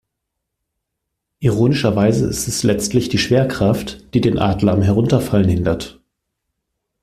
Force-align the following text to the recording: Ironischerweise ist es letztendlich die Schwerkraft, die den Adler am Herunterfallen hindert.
Ironischerweise 1.41 2.25
ist 2.25 2.47
es 2.47 2.63
letztendlich 2.63 3.09
die 3.09 3.19
Schwerkraft, 3.19 4.11
die 4.15 4.21
den 4.21 4.39
Adler 4.39 4.73
am 4.73 4.81
Herunterfallen 4.81 5.47
hindert. 5.47 6.01